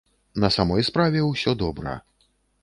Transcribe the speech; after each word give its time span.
На 0.43 0.49
самой 0.55 0.85
справе 0.87 1.21
ўсё 1.27 1.55
добра. 1.61 1.95